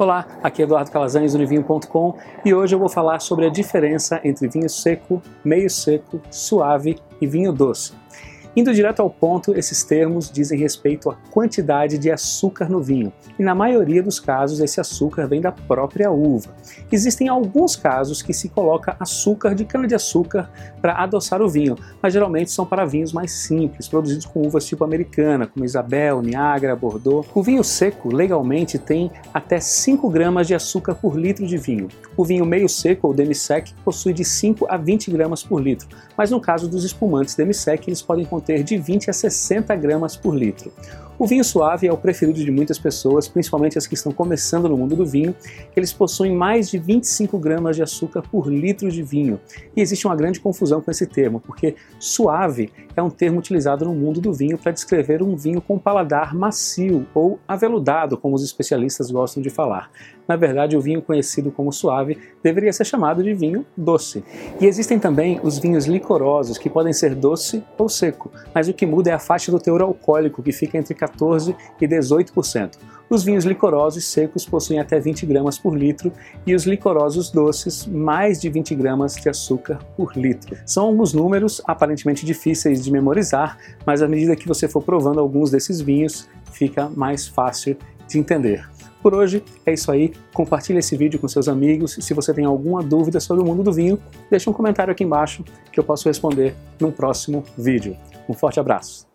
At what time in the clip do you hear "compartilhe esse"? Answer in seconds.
90.32-90.96